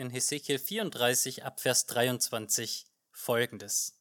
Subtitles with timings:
[0.00, 4.00] in Hesekiel 34 ab Vers 23 folgendes.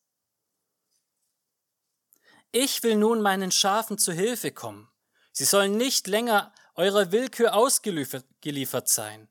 [2.51, 4.89] Ich will nun meinen Schafen zu Hilfe kommen.
[5.31, 9.29] Sie sollen nicht länger eurer Willkür ausgeliefert sein.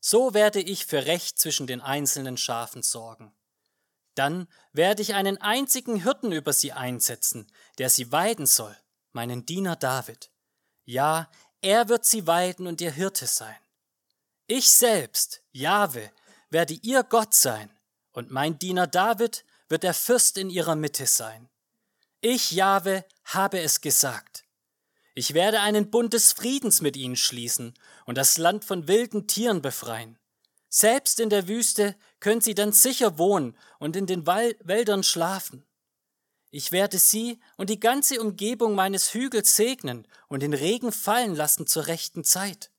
[0.00, 3.34] So werde ich für Recht zwischen den einzelnen Schafen sorgen.
[4.14, 8.76] Dann werde ich einen einzigen Hirten über sie einsetzen, der sie weiden soll,
[9.12, 10.30] meinen Diener David.
[10.84, 11.30] Ja,
[11.62, 13.56] er wird sie weiden und ihr Hirte sein.
[14.52, 16.10] Ich selbst, Jahwe,
[16.48, 17.70] werde ihr Gott sein,
[18.10, 21.48] und mein Diener David wird der Fürst in ihrer Mitte sein.
[22.20, 24.42] Ich, Jahwe, habe es gesagt.
[25.14, 27.74] Ich werde einen Bund des Friedens mit ihnen schließen
[28.06, 30.18] und das Land von wilden Tieren befreien.
[30.68, 35.64] Selbst in der Wüste können sie dann sicher wohnen und in den Wäldern schlafen.
[36.50, 41.68] Ich werde sie und die ganze Umgebung meines Hügels segnen und den Regen fallen lassen
[41.68, 42.72] zur rechten Zeit.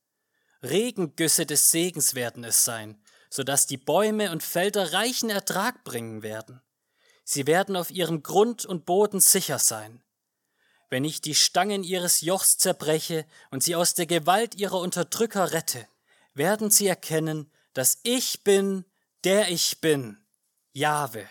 [0.63, 6.21] Regengüsse des Segens werden es sein, so dass die Bäume und Felder reichen Ertrag bringen
[6.21, 6.61] werden.
[7.23, 10.03] Sie werden auf ihrem Grund und Boden sicher sein.
[10.89, 15.88] Wenn ich die Stangen ihres Jochs zerbreche und sie aus der Gewalt ihrer Unterdrücker rette,
[16.33, 18.86] werden sie erkennen, dass ich bin,
[19.23, 20.17] der ich bin,
[20.73, 21.25] Jahwe.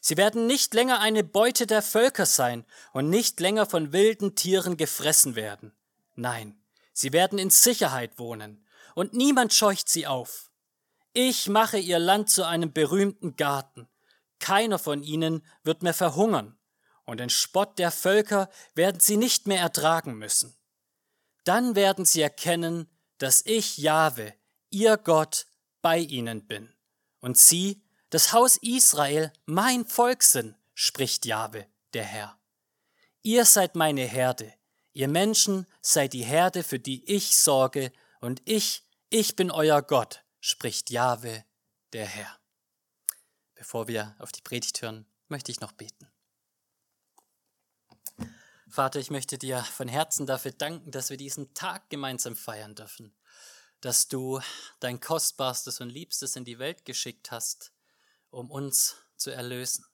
[0.00, 4.76] Sie werden nicht länger eine Beute der Völker sein und nicht länger von wilden Tieren
[4.76, 5.72] gefressen werden.
[6.14, 6.57] Nein,
[6.98, 10.50] sie werden in Sicherheit wohnen und niemand scheucht sie auf.
[11.12, 13.88] Ich mache ihr Land zu einem berühmten Garten.
[14.40, 16.58] Keiner von ihnen wird mehr verhungern
[17.04, 20.56] und den Spott der Völker werden sie nicht mehr ertragen müssen.
[21.44, 24.34] Dann werden sie erkennen, dass ich, Jahwe,
[24.70, 25.46] ihr Gott,
[25.80, 26.74] bei ihnen bin.
[27.20, 32.38] Und sie, das Haus Israel, mein Volk sind, spricht Jahwe, der Herr.
[33.22, 34.52] Ihr seid meine Herde,
[34.98, 40.24] ihr Menschen seid die Herde, für die ich sorge, und ich, ich bin euer Gott,
[40.40, 41.44] spricht Jahwe,
[41.92, 42.38] der Herr.
[43.54, 46.08] Bevor wir auf die Predigt hören, möchte ich noch beten.
[48.68, 53.14] Vater, ich möchte dir von Herzen dafür danken, dass wir diesen Tag gemeinsam feiern dürfen
[53.80, 54.40] dass du
[54.80, 57.72] dein Kostbarstes und Liebstes in die Welt geschickt hast,
[58.30, 59.84] um uns zu erlösen.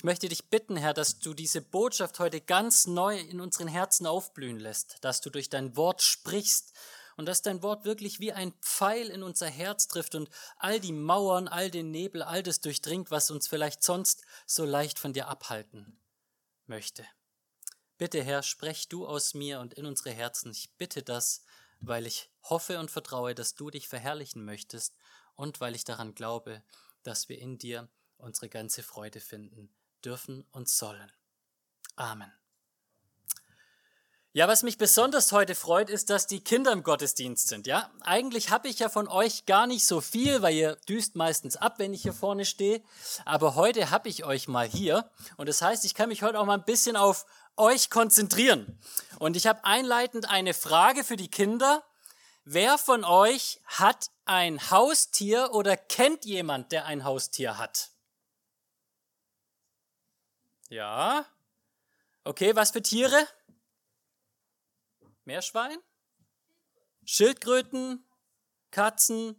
[0.00, 4.06] Ich möchte dich bitten, Herr, dass du diese Botschaft heute ganz neu in unseren Herzen
[4.06, 6.72] aufblühen lässt, dass du durch dein Wort sprichst
[7.18, 10.94] und dass dein Wort wirklich wie ein Pfeil in unser Herz trifft und all die
[10.94, 15.28] Mauern, all den Nebel, all das durchdringt, was uns vielleicht sonst so leicht von dir
[15.28, 16.00] abhalten
[16.64, 17.04] möchte.
[17.98, 20.50] Bitte, Herr, sprech du aus mir und in unsere Herzen.
[20.52, 21.42] Ich bitte das,
[21.78, 24.96] weil ich hoffe und vertraue, dass du dich verherrlichen möchtest
[25.34, 26.62] und weil ich daran glaube,
[27.02, 29.70] dass wir in dir unsere ganze Freude finden
[30.04, 31.12] dürfen und sollen.
[31.96, 32.32] Amen.
[34.32, 37.66] Ja, was mich besonders heute freut, ist, dass die Kinder im Gottesdienst sind.
[37.66, 41.56] Ja, eigentlich habe ich ja von euch gar nicht so viel, weil ihr düst meistens
[41.56, 42.80] ab, wenn ich hier vorne stehe.
[43.24, 45.10] Aber heute habe ich euch mal hier.
[45.36, 48.78] Und das heißt, ich kann mich heute auch mal ein bisschen auf euch konzentrieren.
[49.18, 51.82] Und ich habe einleitend eine Frage für die Kinder.
[52.44, 57.90] Wer von euch hat ein Haustier oder kennt jemand, der ein Haustier hat?
[60.70, 61.26] Ja.
[62.22, 63.26] Okay, was für Tiere?
[65.24, 65.78] Meerschwein?
[67.04, 68.04] Schildkröten?
[68.70, 69.34] Katzen?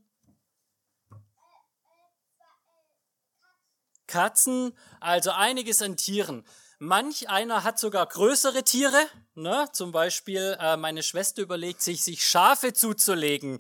[4.07, 6.45] Katzen, also einiges an Tieren.
[6.79, 9.07] Manch einer hat sogar größere Tiere.
[9.33, 9.69] Ne?
[9.71, 13.59] Zum Beispiel äh, meine Schwester überlegt sich, sich Schafe zuzulegen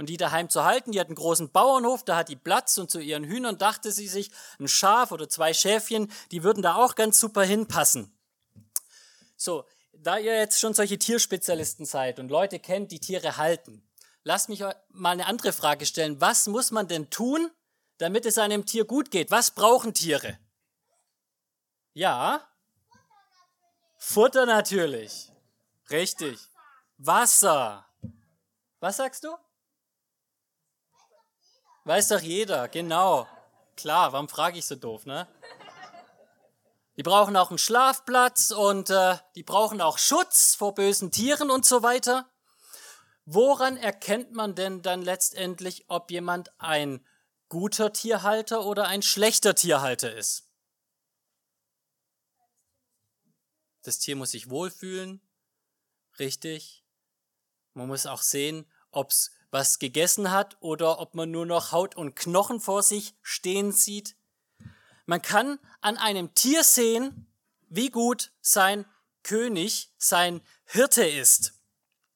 [0.00, 0.92] und die daheim zu halten.
[0.92, 4.08] Die hat einen großen Bauernhof, da hat die Platz und zu ihren Hühnern dachte sie
[4.08, 8.10] sich, ein Schaf oder zwei Schäfchen, die würden da auch ganz super hinpassen.
[9.36, 13.86] So, da ihr jetzt schon solche Tierspezialisten seid und Leute kennt, die Tiere halten,
[14.24, 16.18] lasst mich mal eine andere Frage stellen.
[16.18, 17.50] Was muss man denn tun,
[17.98, 19.30] damit es einem Tier gut geht?
[19.30, 20.38] Was brauchen Tiere?
[21.92, 22.40] Ja?
[23.98, 25.30] Futter natürlich.
[25.90, 26.38] Richtig.
[26.96, 27.84] Wasser.
[28.80, 29.36] Was sagst du?
[31.90, 33.26] Weiß doch jeder, genau.
[33.74, 35.26] Klar, warum frage ich so doof, ne?
[36.96, 41.66] Die brauchen auch einen Schlafplatz und äh, die brauchen auch Schutz vor bösen Tieren und
[41.66, 42.30] so weiter.
[43.24, 47.04] Woran erkennt man denn dann letztendlich, ob jemand ein
[47.48, 50.48] guter Tierhalter oder ein schlechter Tierhalter ist?
[53.82, 55.28] Das Tier muss sich wohlfühlen,
[56.20, 56.84] richtig.
[57.74, 61.96] Man muss auch sehen, ob es was gegessen hat oder ob man nur noch Haut
[61.96, 64.16] und Knochen vor sich stehen sieht.
[65.06, 67.26] Man kann an einem Tier sehen,
[67.68, 68.84] wie gut sein
[69.22, 71.54] König, sein Hirte ist.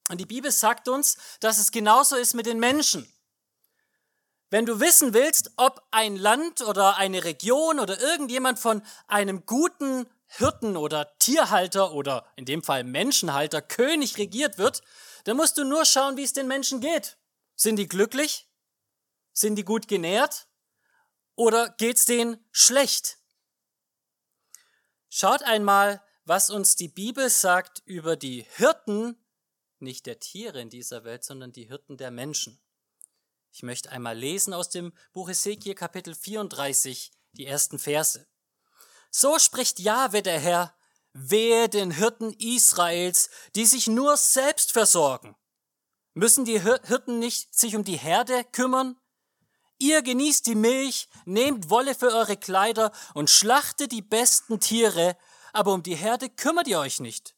[0.09, 3.11] Und die Bibel sagt uns, dass es genauso ist mit den Menschen.
[4.49, 10.07] Wenn du wissen willst, ob ein Land oder eine Region oder irgendjemand von einem guten
[10.27, 14.83] Hirten oder Tierhalter oder in dem Fall Menschenhalter, König regiert wird,
[15.23, 17.17] dann musst du nur schauen, wie es den Menschen geht.
[17.55, 18.49] Sind die glücklich?
[19.33, 20.47] Sind die gut genährt?
[21.35, 23.17] Oder geht's denen schlecht?
[25.09, 29.17] Schaut einmal, was uns die Bibel sagt über die Hirten,
[29.79, 32.59] nicht der Tiere in dieser Welt, sondern die Hirten der Menschen.
[33.51, 38.27] Ich möchte einmal lesen aus dem Buch Ezekiel Kapitel 34, die ersten Verse.
[39.11, 40.75] So spricht Jahwe der Herr,
[41.13, 45.37] wehe den Hirten Israels, die sich nur selbst versorgen.
[46.17, 48.95] Müssen die Hirten nicht sich um die Herde kümmern?
[49.77, 55.17] Ihr genießt die Milch, nehmt Wolle für eure Kleider und schlachtet die besten Tiere,
[55.51, 57.35] aber um die Herde kümmert ihr euch nicht.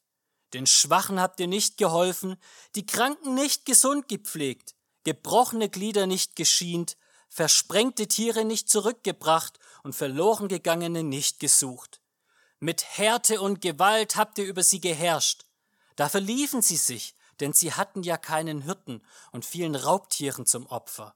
[0.54, 2.36] Den Schwachen habt ihr nicht geholfen,
[2.76, 6.96] die Kranken nicht gesund gepflegt, gebrochene Glieder nicht geschient,
[7.28, 12.00] versprengte Tiere nicht zurückgebracht und verloren gegangene nicht gesucht.
[12.60, 15.46] Mit Härte und Gewalt habt ihr über sie geherrscht.
[15.96, 19.02] Da verliefen sie sich, denn sie hatten ja keinen Hirten
[19.32, 21.14] und fielen Raubtieren zum Opfer.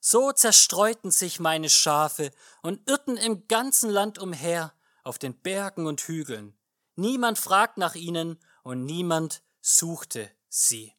[0.00, 2.30] So zerstreuten sich meine Schafe
[2.62, 4.72] und irrten im ganzen Land umher,
[5.02, 6.56] auf den Bergen und Hügeln.
[6.96, 10.94] Niemand fragt nach ihnen und niemand suchte sie.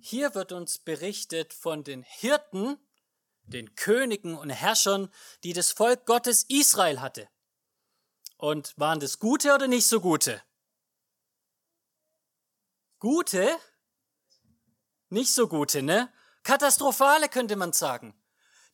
[0.00, 2.78] Hier wird uns berichtet von den Hirten,
[3.44, 5.08] den Königen und Herrschern,
[5.44, 7.28] die das Volk Gottes Israel hatte.
[8.36, 10.42] Und waren das gute oder nicht so gute?
[13.02, 13.58] Gute?
[15.08, 16.08] Nicht so gute, ne?
[16.44, 18.14] Katastrophale könnte man sagen.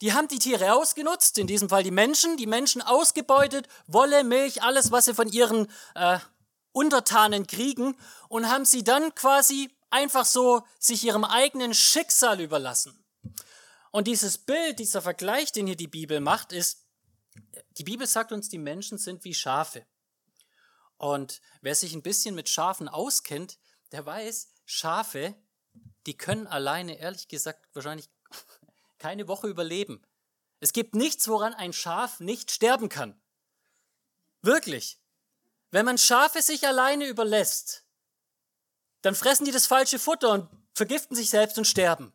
[0.03, 4.63] Die haben die Tiere ausgenutzt, in diesem Fall die Menschen, die Menschen ausgebeutet, Wolle, Milch,
[4.63, 6.19] alles, was sie von ihren äh,
[6.73, 7.97] Untertanen kriegen
[8.29, 13.03] und haben sie dann quasi einfach so sich ihrem eigenen Schicksal überlassen.
[13.93, 16.85] Und dieses Bild, dieser Vergleich, den hier die Bibel macht, ist,
[17.79, 19.87] die Bibel sagt uns, die Menschen sind wie Schafe.
[20.99, 23.57] Und wer sich ein bisschen mit Schafen auskennt,
[23.93, 25.35] der weiß, Schafe,
[26.07, 28.09] die können alleine, ehrlich gesagt, wahrscheinlich
[28.99, 30.03] keine Woche überleben.
[30.61, 33.21] Es gibt nichts, woran ein Schaf nicht sterben kann.
[34.43, 34.99] Wirklich.
[35.71, 37.85] Wenn man Schafe sich alleine überlässt,
[39.03, 42.13] dann fressen die das falsche Futter und vergiften sich selbst und sterben.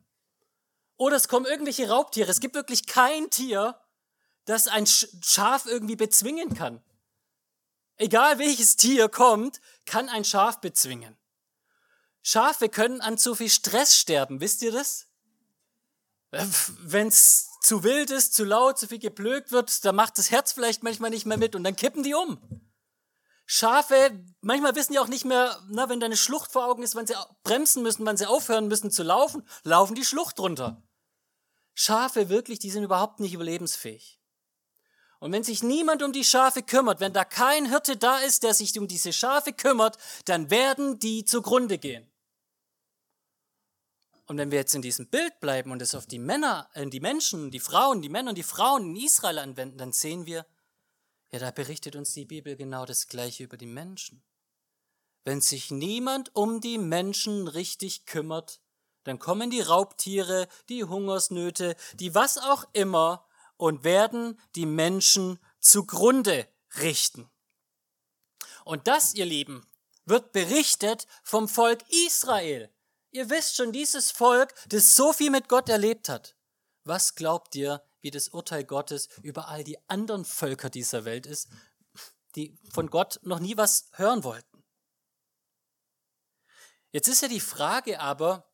[0.98, 2.30] Oder es kommen irgendwelche Raubtiere.
[2.30, 3.80] Es gibt wirklich kein Tier,
[4.46, 6.84] das ein Schaf irgendwie bezwingen kann.
[7.98, 11.18] Egal welches Tier kommt, kann ein Schaf bezwingen.
[12.24, 15.08] Schafe können an zu viel Stress sterben, wisst ihr das?
[16.32, 20.54] Wenn es zu wild ist, zu laut, zu viel geblökt wird, dann macht das Herz
[20.54, 22.40] vielleicht manchmal nicht mehr mit und dann kippen die um.
[23.46, 26.96] Schafe, manchmal wissen die auch nicht mehr, na, wenn da eine Schlucht vor Augen ist,
[26.96, 30.82] wenn sie bremsen müssen, wenn sie aufhören müssen zu laufen, laufen die Schlucht runter.
[31.76, 34.20] Schafe wirklich, die sind überhaupt nicht überlebensfähig.
[35.20, 38.54] Und wenn sich niemand um die Schafe kümmert, wenn da kein Hirte da ist, der
[38.54, 42.13] sich um diese Schafe kümmert, dann werden die zugrunde gehen.
[44.26, 47.00] Und wenn wir jetzt in diesem Bild bleiben und es auf die Männer, äh, die
[47.00, 50.46] Menschen, die Frauen, die Männer und die Frauen in Israel anwenden, dann sehen wir,
[51.32, 54.24] ja, da berichtet uns die Bibel genau das Gleiche über die Menschen.
[55.26, 58.62] Wenn sich niemand um die Menschen richtig kümmert,
[59.04, 63.26] dann kommen die Raubtiere, die Hungersnöte, die was auch immer
[63.58, 66.48] und werden die Menschen zugrunde
[66.80, 67.30] richten.
[68.66, 69.66] Und das, ihr Lieben,
[70.06, 72.70] wird berichtet vom Volk Israel.
[73.14, 76.36] Ihr wisst schon, dieses Volk, das so viel mit Gott erlebt hat.
[76.84, 81.48] Was glaubt ihr, wie das Urteil Gottes über all die anderen Völker dieser Welt ist,
[82.36, 84.64] die von Gott noch nie was hören wollten?
[86.92, 88.52] Jetzt ist ja die Frage aber,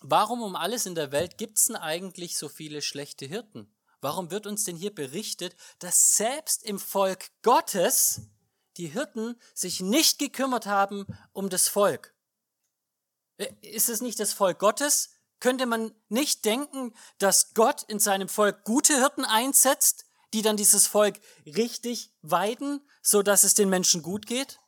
[0.00, 3.74] warum um alles in der Welt gibt es denn eigentlich so viele schlechte Hirten?
[4.00, 8.22] Warum wird uns denn hier berichtet, dass selbst im Volk Gottes
[8.78, 12.14] die Hirten sich nicht gekümmert haben um das Volk?
[13.38, 15.10] Äh, ist es nicht das Volk Gottes?
[15.40, 20.86] Könnte man nicht denken, dass Gott in seinem Volk gute Hirten einsetzt, die dann dieses
[20.86, 24.60] Volk richtig weiden, so dass es den Menschen gut geht?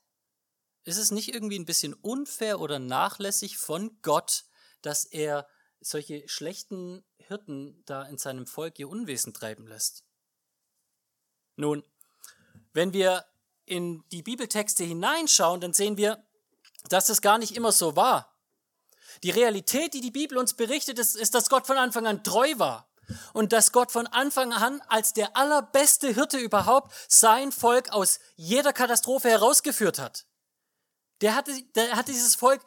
[0.85, 4.45] Ist es nicht irgendwie ein bisschen unfair oder nachlässig von Gott,
[4.83, 5.49] dass er
[5.81, 10.05] solche schlechten Hirten da in seinem Volk ihr Unwesen treiben lässt?
[11.57, 11.85] Nun,
[12.73, 13.25] wenn wir
[13.65, 16.27] in die Bibeltexte hineinschauen, dann sehen wir,
[16.89, 18.34] dass es gar nicht immer so war.
[19.23, 22.55] Die Realität, die die Bibel uns berichtet, ist, ist, dass Gott von Anfang an treu
[22.57, 22.89] war
[23.33, 28.73] und dass Gott von Anfang an als der allerbeste Hirte überhaupt sein Volk aus jeder
[28.73, 30.27] Katastrophe herausgeführt hat.
[31.21, 32.63] Der hatte, der hatte dieses Volk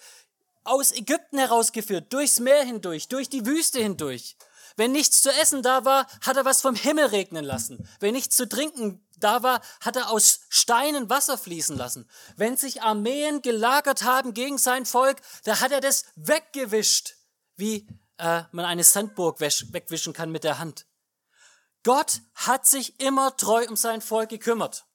[0.64, 4.36] aus Ägypten herausgeführt, durchs Meer hindurch, durch die Wüste hindurch.
[4.76, 7.90] Wenn nichts zu essen da war, hat er was vom Himmel regnen lassen.
[8.00, 12.10] Wenn nichts zu trinken da war, hat er aus Steinen Wasser fließen lassen.
[12.36, 17.16] Wenn sich Armeen gelagert haben gegen sein Volk, da hat er das weggewischt,
[17.56, 20.86] wie äh, man eine Sandburg wegwischen kann mit der Hand.
[21.84, 24.86] Gott hat sich immer treu um sein Volk gekümmert.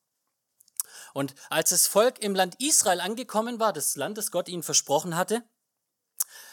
[1.15, 5.17] Und als das Volk im Land Israel angekommen war, das Land, das Gott ihnen versprochen
[5.17, 5.43] hatte,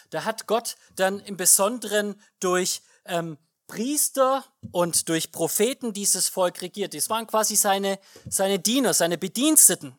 [0.09, 3.37] da hat Gott dann im Besonderen durch ähm,
[3.69, 6.93] Priester und durch Propheten dieses Volk regiert.
[6.93, 9.97] Das waren quasi seine, seine Diener, seine Bediensteten.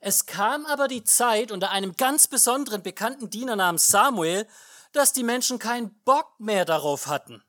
[0.00, 4.46] Es kam aber die Zeit unter einem ganz besonderen bekannten Diener namens Samuel,
[4.92, 7.42] dass die Menschen keinen Bock mehr darauf hatten.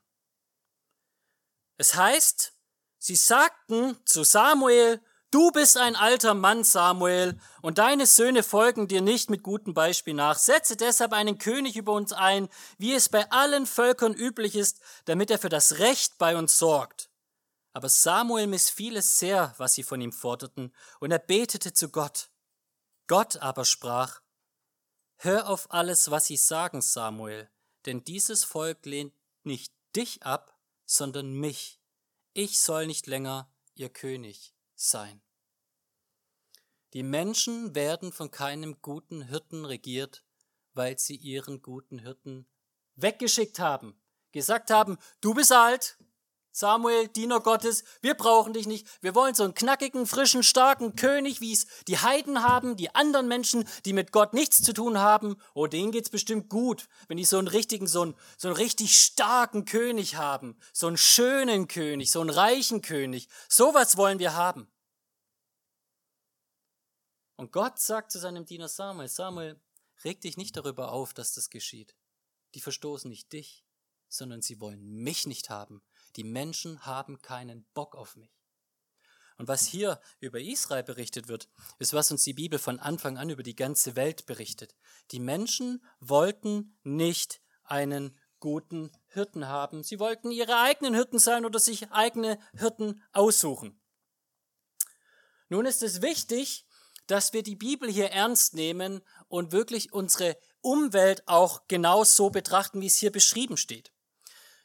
[1.77, 2.53] Es heißt,
[2.99, 5.01] sie sagten zu Samuel,
[5.33, 10.13] Du bist ein alter Mann, Samuel, und deine Söhne folgen dir nicht mit gutem Beispiel
[10.13, 10.37] nach.
[10.37, 15.31] Setze deshalb einen König über uns ein, wie es bei allen Völkern üblich ist, damit
[15.31, 17.09] er für das Recht bei uns sorgt.
[17.71, 22.29] Aber Samuel missfiel es sehr, was sie von ihm forderten, und er betete zu Gott.
[23.07, 24.21] Gott aber sprach,
[25.15, 27.49] Hör auf alles, was sie sagen, Samuel,
[27.87, 31.79] denn dieses Volk lehnt nicht dich ab, sondern mich.
[32.33, 34.52] Ich soll nicht länger ihr König
[34.89, 35.21] sein.
[36.93, 40.23] Die Menschen werden von keinem guten Hirten regiert,
[40.73, 42.47] weil sie ihren guten Hirten
[42.95, 43.99] weggeschickt haben,
[44.31, 45.97] gesagt haben, du bist alt,
[46.55, 48.87] Samuel, Diener Gottes, wir brauchen dich nicht.
[49.01, 53.27] Wir wollen so einen knackigen, frischen, starken König, wie es die Heiden haben, die anderen
[53.27, 55.37] Menschen, die mit Gott nichts zu tun haben.
[55.55, 58.99] Oh, denen geht's bestimmt gut, wenn die so einen richtigen, so einen, so einen richtig
[58.99, 60.55] starken König haben.
[60.73, 63.29] So einen schönen König, so einen reichen König.
[63.49, 64.67] Sowas wollen wir haben.
[67.35, 69.59] Und Gott sagt zu seinem Diener Samuel, Samuel,
[70.03, 71.95] reg dich nicht darüber auf, dass das geschieht.
[72.53, 73.65] Die verstoßen nicht dich,
[74.07, 75.81] sondern sie wollen mich nicht haben.
[76.15, 78.31] Die Menschen haben keinen Bock auf mich.
[79.37, 81.49] Und was hier über Israel berichtet wird,
[81.79, 84.75] ist, was uns die Bibel von Anfang an über die ganze Welt berichtet.
[85.11, 89.83] Die Menschen wollten nicht einen guten Hirten haben.
[89.83, 93.81] Sie wollten ihre eigenen Hirten sein oder sich eigene Hirten aussuchen.
[95.49, 96.67] Nun ist es wichtig,
[97.07, 102.81] dass wir die Bibel hier ernst nehmen und wirklich unsere Umwelt auch genau so betrachten,
[102.81, 103.91] wie es hier beschrieben steht.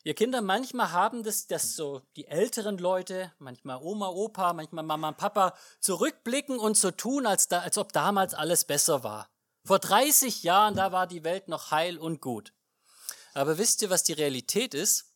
[0.04, 5.08] Ihr Kinder, manchmal haben das, das so die älteren Leute, manchmal Oma, Opa, manchmal Mama
[5.08, 9.28] und Papa zurückblicken und so tun, als, da, als ob damals alles besser war.
[9.64, 12.54] Vor 30 Jahren, da war die Welt noch heil und gut.
[13.34, 15.12] Aber wisst ihr, was die Realität ist?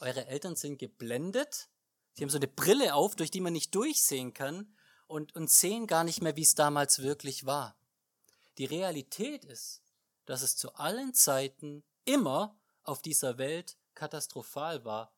[0.00, 1.68] Eure Eltern sind geblendet.
[2.14, 4.74] Sie haben so eine Brille auf, durch die man nicht durchsehen kann
[5.12, 7.76] und, und sehen gar nicht mehr, wie es damals wirklich war.
[8.56, 9.82] Die Realität ist,
[10.24, 15.12] dass es zu allen Zeiten immer auf dieser Welt katastrophal war,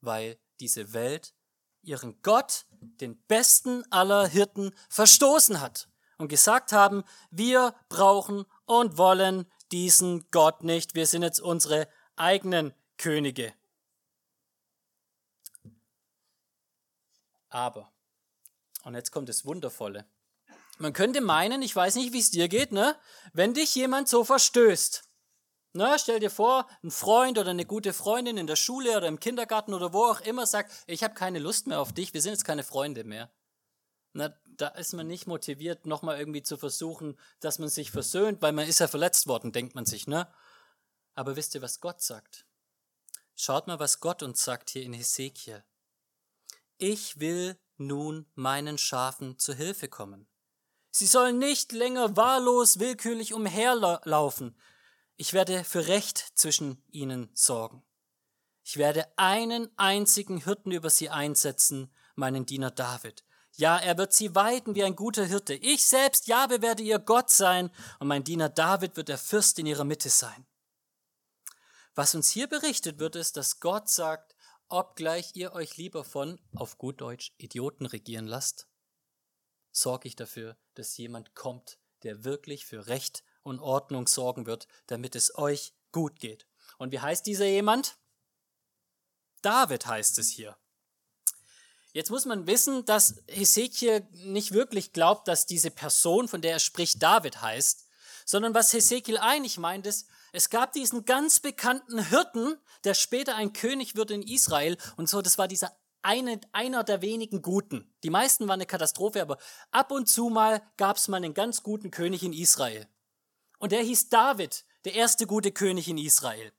[0.00, 1.34] weil diese Welt
[1.82, 9.44] ihren Gott, den besten aller Hirten, verstoßen hat und gesagt haben, wir brauchen und wollen
[9.70, 13.52] diesen Gott nicht, wir sind jetzt unsere eigenen Könige.
[17.50, 17.92] Aber
[18.84, 20.06] und jetzt kommt das Wundervolle.
[20.78, 22.96] Man könnte meinen, ich weiß nicht, wie es dir geht, ne?
[23.32, 25.04] Wenn dich jemand so verstößt.
[25.72, 29.20] Ne, stell dir vor, ein Freund oder eine gute Freundin in der Schule oder im
[29.20, 32.32] Kindergarten oder wo auch immer sagt, ich habe keine Lust mehr auf dich, wir sind
[32.32, 33.30] jetzt keine Freunde mehr.
[34.12, 38.52] Na, da ist man nicht motiviert, nochmal irgendwie zu versuchen, dass man sich versöhnt, weil
[38.52, 40.26] man ist ja verletzt worden, denkt man sich, ne?
[41.14, 42.46] Aber wisst ihr, was Gott sagt?
[43.36, 45.62] Schaut mal, was Gott uns sagt hier in Hesekiel.
[46.78, 50.26] Ich will nun meinen Schafen zu Hilfe kommen.
[50.92, 54.56] Sie sollen nicht länger wahllos willkürlich umherlaufen.
[55.16, 57.82] Ich werde für Recht zwischen ihnen sorgen.
[58.62, 63.24] Ich werde einen einzigen Hirten über sie einsetzen, meinen Diener David.
[63.56, 65.54] Ja, er wird sie weiden wie ein guter Hirte.
[65.54, 69.66] Ich selbst, Jabe, werde ihr Gott sein und mein Diener David wird der Fürst in
[69.66, 70.46] ihrer Mitte sein.
[71.94, 74.34] Was uns hier berichtet wird, ist, dass Gott sagt,
[74.70, 78.68] obgleich ihr euch lieber von, auf gut Deutsch, Idioten regieren lasst,
[79.72, 85.14] sorge ich dafür, dass jemand kommt, der wirklich für Recht und Ordnung sorgen wird, damit
[85.14, 86.46] es euch gut geht.
[86.78, 87.98] Und wie heißt dieser jemand?
[89.42, 90.56] David heißt es hier.
[91.92, 96.58] Jetzt muss man wissen, dass Hesekiel nicht wirklich glaubt, dass diese Person, von der er
[96.60, 97.88] spricht, David heißt,
[98.24, 103.52] sondern was Hesekiel eigentlich meint, ist, es gab diesen ganz bekannten Hirten, der später ein
[103.52, 104.76] König wird in Israel.
[104.96, 107.92] Und so, das war dieser eine, einer der wenigen Guten.
[108.02, 109.38] Die meisten waren eine Katastrophe, aber
[109.70, 112.86] ab und zu mal gab es mal einen ganz guten König in Israel.
[113.58, 116.52] Und der hieß David, der erste gute König in Israel.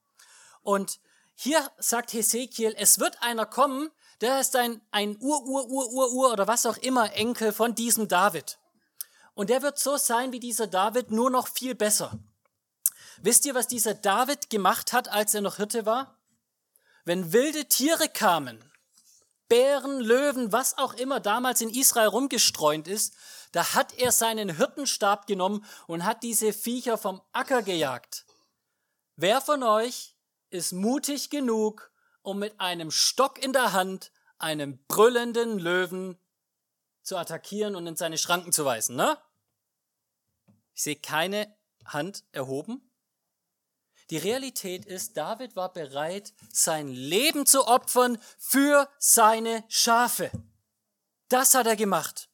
[0.62, 1.00] Und
[1.34, 3.90] hier sagt Hesekiel, es wird einer kommen,
[4.22, 7.74] der ist ein, ein Ur, Ur, Ur, Ur, Ur oder was auch immer Enkel von
[7.74, 8.60] diesem David.
[9.34, 12.20] Und der wird so sein wie dieser David, nur noch viel besser.
[13.22, 16.18] Wisst ihr, was dieser David gemacht hat, als er noch Hirte war?
[17.04, 18.64] Wenn wilde Tiere kamen,
[19.48, 23.16] Bären, Löwen, was auch immer damals in Israel rumgestreunt ist,
[23.52, 28.26] da hat er seinen Hirtenstab genommen und hat diese Viecher vom Acker gejagt.
[29.18, 30.16] Wer von euch
[30.50, 31.92] ist mutig genug,
[32.22, 36.18] um mit einem Stock in der Hand einen brüllenden Löwen
[37.02, 39.18] zu attackieren und in seine Schranken zu weisen, ne?
[40.74, 41.54] Ich sehe keine
[41.86, 42.91] Hand erhoben.
[44.12, 50.30] Die Realität ist, David war bereit, sein Leben zu opfern für seine Schafe.
[51.30, 52.30] Das hat er gemacht.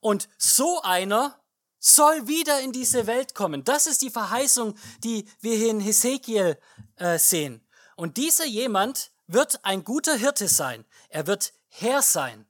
[0.00, 1.38] Und so einer
[1.78, 3.62] soll wieder in diese Welt kommen.
[3.62, 4.74] Das ist die Verheißung,
[5.04, 6.58] die wir hier in Hesekiel
[6.96, 7.62] äh, sehen.
[7.94, 10.86] Und dieser jemand wird ein guter Hirte sein.
[11.10, 12.46] Er wird Herr sein.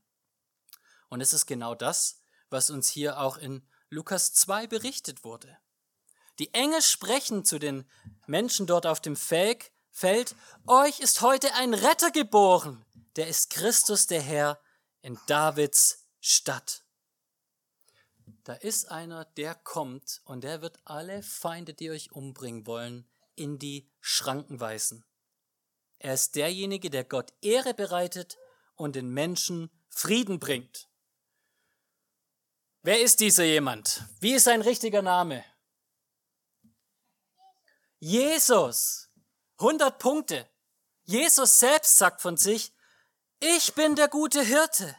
[1.09, 5.59] Und es ist genau das, was uns hier auch in Lukas 2 berichtet wurde.
[6.39, 7.89] Die Engel sprechen zu den
[8.27, 9.71] Menschen dort auf dem Feld,
[10.67, 12.85] euch ist heute ein Retter geboren,
[13.17, 14.61] der ist Christus der Herr
[15.01, 16.83] in Davids Stadt.
[18.45, 23.59] Da ist einer, der kommt und der wird alle Feinde, die euch umbringen wollen, in
[23.59, 25.05] die Schranken weisen.
[25.99, 28.37] Er ist derjenige, der Gott Ehre bereitet
[28.75, 30.89] und den Menschen Frieden bringt.
[32.83, 34.05] Wer ist dieser jemand?
[34.21, 35.45] Wie ist sein richtiger Name?
[37.99, 39.09] Jesus.
[39.59, 40.47] 100 Punkte.
[41.05, 42.75] Jesus selbst sagt von sich,
[43.41, 44.95] ich bin der gute Hirte.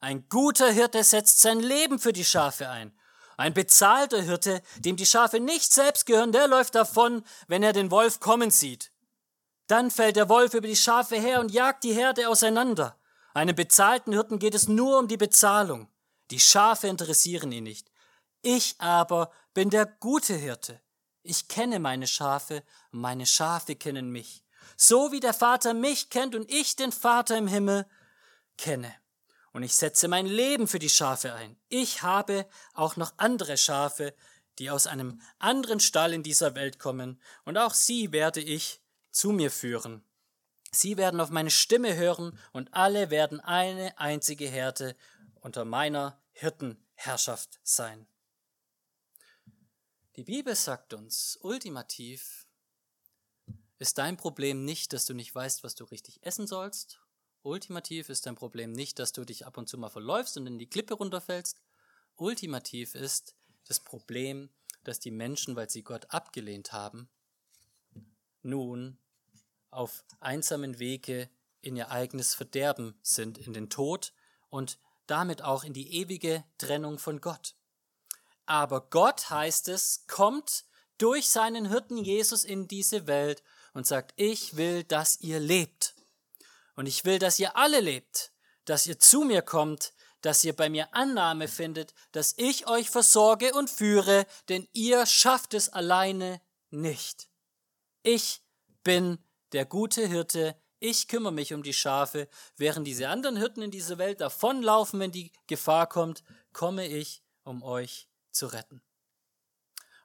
[0.00, 2.98] Ein guter Hirte setzt sein Leben für die Schafe ein.
[3.36, 7.90] Ein bezahlter Hirte, dem die Schafe nicht selbst gehören, der läuft davon, wenn er den
[7.90, 8.92] Wolf kommen sieht.
[9.66, 12.98] Dann fällt der Wolf über die Schafe her und jagt die Herde auseinander.
[13.34, 15.88] Einem bezahlten Hirten geht es nur um die Bezahlung.
[16.30, 17.90] Die Schafe interessieren ihn nicht.
[18.42, 20.80] Ich aber bin der gute Hirte.
[21.26, 22.62] Ich kenne meine Schafe
[22.92, 24.44] und meine Schafe kennen mich.
[24.76, 27.86] So wie der Vater mich kennt und ich den Vater im Himmel
[28.56, 28.94] kenne.
[29.52, 31.56] Und ich setze mein Leben für die Schafe ein.
[31.68, 34.14] Ich habe auch noch andere Schafe,
[34.58, 39.30] die aus einem anderen Stall in dieser Welt kommen, und auch sie werde ich zu
[39.30, 40.04] mir führen.
[40.72, 44.96] Sie werden auf meine Stimme hören, und alle werden eine einzige Härte
[45.40, 48.06] unter meiner Hirtenherrschaft sein.
[50.16, 52.46] Die Bibel sagt uns ultimativ,
[53.78, 57.00] ist dein Problem nicht, dass du nicht weißt, was du richtig essen sollst.
[57.42, 60.58] Ultimativ ist dein Problem nicht, dass du dich ab und zu mal verläufst und in
[60.58, 61.60] die Klippe runterfällst.
[62.14, 63.36] Ultimativ ist
[63.68, 64.48] das Problem,
[64.84, 67.10] dass die Menschen, weil sie Gott abgelehnt haben,
[68.42, 68.96] nun
[69.70, 71.28] auf einsamen Wege
[71.60, 74.14] in ihr eigenes Verderben sind, in den Tod
[74.48, 77.55] und damit auch in die ewige Trennung von Gott.
[78.46, 80.64] Aber Gott, heißt es, kommt
[80.98, 83.42] durch seinen Hirten Jesus in diese Welt
[83.74, 85.94] und sagt, ich will, dass ihr lebt.
[86.76, 88.32] Und ich will, dass ihr alle lebt,
[88.64, 93.52] dass ihr zu mir kommt, dass ihr bei mir Annahme findet, dass ich euch versorge
[93.52, 97.28] und führe, denn ihr schafft es alleine nicht.
[98.02, 98.42] Ich
[98.82, 99.18] bin
[99.52, 103.98] der gute Hirte, ich kümmere mich um die Schafe, während diese anderen Hirten in dieser
[103.98, 108.82] Welt davonlaufen, wenn die Gefahr kommt, komme ich, um euch zu retten.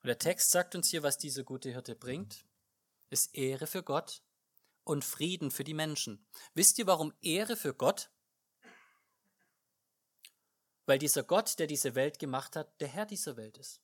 [0.02, 2.46] Und der Text sagt uns hier, was diese gute Hirte bringt,
[3.10, 4.24] ist Ehre für Gott
[4.84, 6.26] und Frieden für die Menschen.
[6.54, 8.10] Wisst ihr, warum Ehre für Gott?
[10.86, 13.82] Weil dieser Gott, der diese Welt gemacht hat, der Herr dieser Welt ist.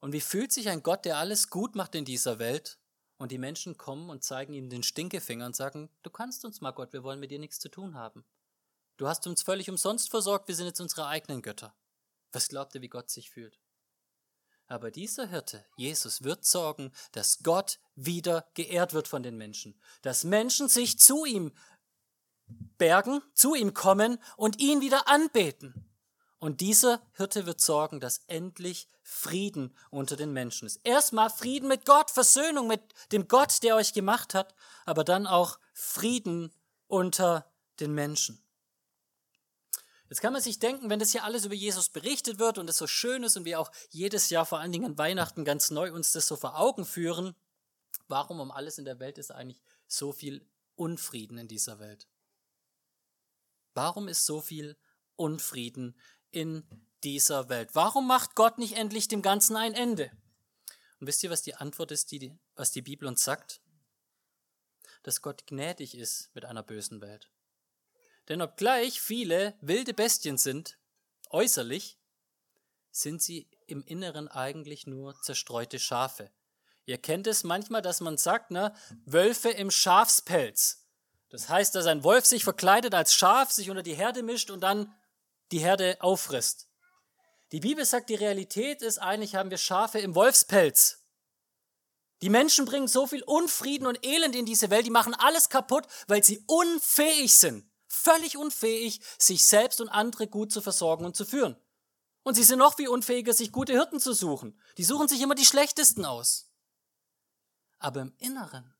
[0.00, 2.78] Und wie fühlt sich ein Gott, der alles gut macht in dieser Welt,
[3.20, 6.70] und die Menschen kommen und zeigen ihm den Stinkefinger und sagen, du kannst uns mal
[6.70, 8.24] Gott, wir wollen mit dir nichts zu tun haben.
[8.96, 11.74] Du hast uns völlig umsonst versorgt, wir sind jetzt unsere eigenen Götter.
[12.32, 13.58] Was glaubt ihr, wie Gott sich fühlt?
[14.66, 20.22] Aber dieser Hirte, Jesus, wird sorgen, dass Gott wieder geehrt wird von den Menschen, dass
[20.22, 21.52] Menschen sich zu ihm
[22.78, 25.90] bergen, zu ihm kommen und ihn wieder anbeten.
[26.38, 30.80] Und dieser Hirte wird sorgen, dass endlich Frieden unter den Menschen ist.
[30.84, 32.80] Erstmal Frieden mit Gott, Versöhnung mit
[33.12, 34.54] dem Gott, der euch gemacht hat,
[34.86, 36.50] aber dann auch Frieden
[36.86, 38.42] unter den Menschen.
[40.10, 42.76] Jetzt kann man sich denken, wenn das hier alles über Jesus berichtet wird und es
[42.76, 45.92] so schön ist und wir auch jedes Jahr vor allen Dingen an Weihnachten ganz neu
[45.92, 47.34] uns das so vor Augen führen,
[48.08, 52.08] warum um alles in der Welt ist eigentlich so viel Unfrieden in dieser Welt?
[53.72, 54.76] Warum ist so viel
[55.16, 55.96] Unfrieden
[56.30, 56.64] in
[57.04, 57.70] dieser Welt?
[57.74, 60.10] Warum macht Gott nicht endlich dem Ganzen ein Ende?
[60.98, 63.62] Und wisst ihr, was die Antwort ist, die, was die Bibel uns sagt?
[65.02, 67.30] dass Gott gnädig ist mit einer bösen Welt.
[68.30, 70.78] Denn obgleich viele wilde Bestien sind,
[71.30, 71.98] äußerlich,
[72.92, 76.30] sind sie im Inneren eigentlich nur zerstreute Schafe.
[76.86, 78.72] Ihr kennt es manchmal, dass man sagt, ne,
[79.04, 80.86] Wölfe im Schafspelz.
[81.28, 84.60] Das heißt, dass ein Wolf sich verkleidet als Schaf, sich unter die Herde mischt und
[84.60, 84.94] dann
[85.50, 86.68] die Herde auffrisst.
[87.50, 91.02] Die Bibel sagt, die Realität ist, eigentlich haben wir Schafe im Wolfspelz.
[92.22, 95.88] Die Menschen bringen so viel Unfrieden und Elend in diese Welt, die machen alles kaputt,
[96.06, 101.24] weil sie unfähig sind, völlig unfähig, sich selbst und andere gut zu versorgen und zu
[101.24, 101.56] führen.
[102.22, 104.58] Und sie sind noch viel unfähiger, sich gute Hirten zu suchen.
[104.78, 106.50] Die suchen sich immer die schlechtesten aus.
[107.78, 108.74] Aber im Inneren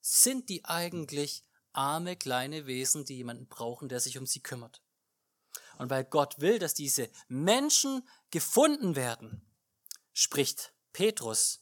[0.00, 4.82] sind die eigentlich arme kleine Wesen, die jemanden brauchen, der sich um sie kümmert.
[5.78, 9.42] Und weil Gott will, dass diese Menschen gefunden werden,
[10.12, 11.60] spricht Petrus,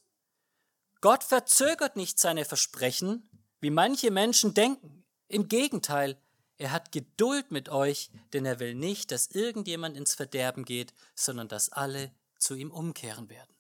[1.01, 3.29] Gott verzögert nicht seine Versprechen,
[3.61, 5.05] wie manche Menschen denken.
[5.29, 6.21] Im Gegenteil,
[6.61, 11.49] er hat Geduld mit euch, denn er will nicht, dass irgendjemand ins Verderben geht, sondern
[11.49, 13.55] dass alle zu ihm umkehren werden.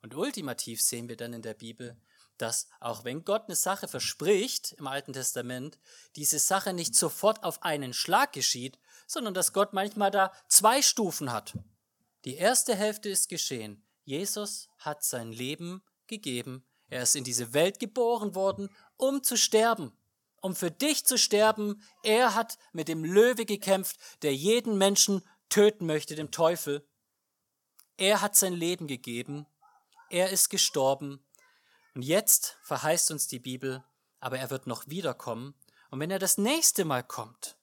[0.00, 1.96] Und ultimativ sehen wir dann in der Bibel,
[2.38, 5.76] dass auch wenn Gott eine Sache verspricht im Alten Testament,
[6.14, 11.32] diese Sache nicht sofort auf einen Schlag geschieht, sondern dass Gott manchmal da zwei Stufen
[11.32, 11.54] hat.
[12.24, 13.84] Die erste Hälfte ist geschehen.
[14.04, 16.64] Jesus hat sein Leben gegeben.
[16.90, 19.92] Er ist in diese Welt geboren worden, um zu sterben,
[20.44, 21.82] um für dich zu sterben.
[22.02, 26.86] Er hat mit dem Löwe gekämpft, der jeden Menschen töten möchte, dem Teufel.
[27.96, 29.46] Er hat sein Leben gegeben.
[30.10, 31.24] Er ist gestorben.
[31.94, 33.82] Und jetzt verheißt uns die Bibel,
[34.20, 35.54] aber er wird noch wiederkommen.
[35.90, 37.56] Und wenn er das nächste Mal kommt,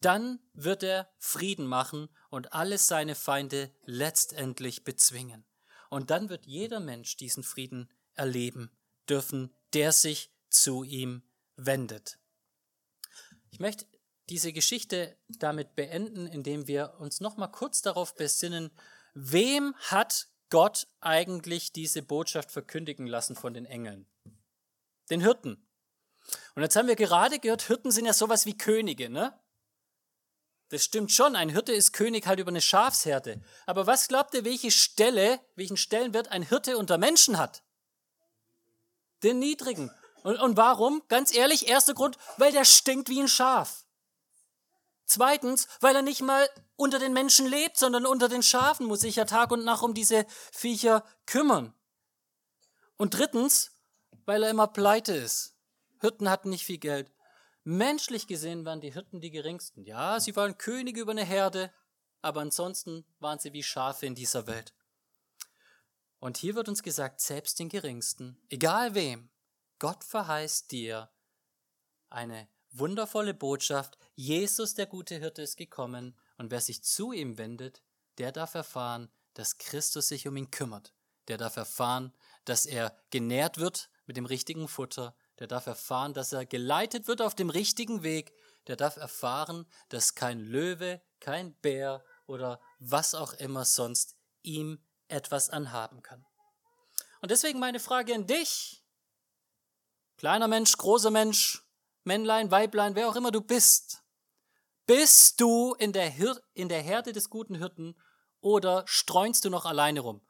[0.00, 5.44] dann wird er Frieden machen und alle seine Feinde letztendlich bezwingen.
[5.88, 8.76] Und dann wird jeder Mensch diesen Frieden erleben
[9.08, 11.22] dürfen, der sich zu ihm
[11.58, 12.18] wendet.
[13.50, 13.84] Ich möchte
[14.30, 18.70] diese Geschichte damit beenden, indem wir uns noch mal kurz darauf besinnen,
[19.14, 24.06] wem hat Gott eigentlich diese Botschaft verkündigen lassen von den Engeln?
[25.10, 25.66] Den Hirten.
[26.54, 29.38] Und jetzt haben wir gerade gehört, Hirten sind ja sowas wie Könige, ne?
[30.70, 33.40] Das stimmt schon, ein Hirte ist König halt über eine Schafsherde.
[33.64, 37.62] Aber was glaubt ihr, welche Stelle, welchen Stellenwert ein Hirte unter Menschen hat?
[39.22, 39.90] Den niedrigen.
[40.28, 41.02] Und, und warum?
[41.08, 43.86] Ganz ehrlich, erster Grund, weil der stinkt wie ein Schaf.
[45.06, 49.16] Zweitens, weil er nicht mal unter den Menschen lebt, sondern unter den Schafen muss sich
[49.16, 51.72] ja Tag und Nacht um diese Viecher kümmern.
[52.98, 53.70] Und drittens,
[54.26, 55.56] weil er immer pleite ist.
[56.02, 57.10] Hirten hatten nicht viel Geld.
[57.64, 59.82] Menschlich gesehen waren die Hirten die geringsten.
[59.82, 61.72] Ja, sie waren Könige über eine Herde,
[62.20, 64.74] aber ansonsten waren sie wie Schafe in dieser Welt.
[66.18, 69.30] Und hier wird uns gesagt, selbst den geringsten, egal wem,
[69.78, 71.10] Gott verheißt dir
[72.10, 73.98] eine wundervolle Botschaft.
[74.14, 77.82] Jesus, der gute Hirte, ist gekommen und wer sich zu ihm wendet,
[78.18, 80.92] der darf erfahren, dass Christus sich um ihn kümmert.
[81.28, 82.12] Der darf erfahren,
[82.44, 87.22] dass er genährt wird mit dem richtigen Futter, der darf erfahren, dass er geleitet wird
[87.22, 88.32] auf dem richtigen Weg,
[88.66, 95.50] der darf erfahren, dass kein Löwe, kein Bär oder was auch immer sonst ihm etwas
[95.50, 96.24] anhaben kann.
[97.20, 98.84] Und deswegen meine Frage an dich,
[100.18, 101.64] kleiner Mensch, großer Mensch,
[102.04, 104.02] Männlein, Weiblein, wer auch immer du bist,
[104.86, 107.94] bist du in der, Hir in der Herde des guten Hirten
[108.40, 110.26] oder streunst du noch alleine rum?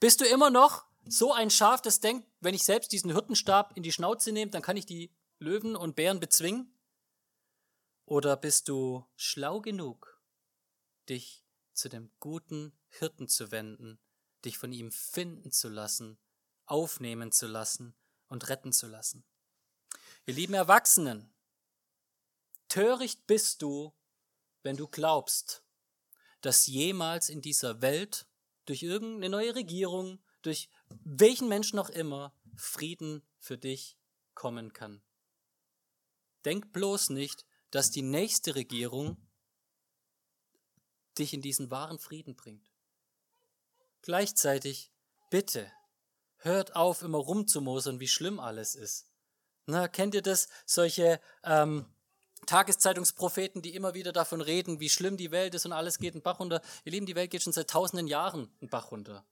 [0.00, 3.82] Bist du immer noch so ein Schaf, das denkt, wenn ich selbst diesen Hirtenstab in
[3.82, 6.76] die Schnauze nehme, dann kann ich die Löwen und Bären bezwingen?
[8.04, 10.20] Oder bist du schlau genug,
[11.08, 14.00] dich zu dem guten Hirten zu wenden,
[14.44, 16.18] dich von ihm finden zu lassen,
[16.66, 17.94] aufnehmen zu lassen
[18.26, 19.24] und retten zu lassen?
[20.26, 21.32] Ihr lieben Erwachsenen,
[22.68, 23.92] töricht bist du,
[24.62, 25.64] wenn du glaubst,
[26.40, 28.26] dass jemals in dieser Welt
[28.66, 33.98] durch irgendeine neue Regierung, durch welchen Menschen auch immer Frieden für dich
[34.34, 35.02] kommen kann.
[36.44, 39.16] Denk bloß nicht, dass die nächste Regierung
[41.18, 42.70] dich in diesen wahren Frieden bringt.
[44.02, 44.90] Gleichzeitig,
[45.28, 45.70] bitte,
[46.36, 49.09] hört auf, immer rumzumosern, wie schlimm alles ist.
[49.70, 50.48] Na, kennt ihr das?
[50.66, 51.86] Solche ähm,
[52.46, 56.22] Tageszeitungspropheten, die immer wieder davon reden, wie schlimm die Welt ist und alles geht in
[56.22, 56.60] Bach runter.
[56.84, 59.24] Ihr Lieben, die Welt geht schon seit tausenden Jahren in Bach runter.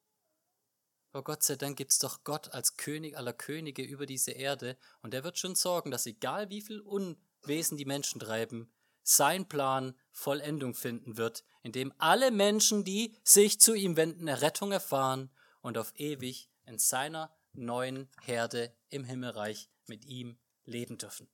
[1.11, 4.77] Aber Gott sei Dank gibt es doch Gott als König aller Könige über diese Erde
[5.03, 8.73] und er wird schon sorgen, dass egal wie viel Unwesen die Menschen treiben,
[9.03, 15.31] sein Plan Vollendung finden wird, indem alle Menschen, die sich zu ihm wenden, Errettung erfahren
[15.63, 21.29] und auf ewig in seiner neuen Herde im Himmelreich mit ihm leben dürfen.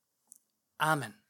[0.79, 1.24] Amen.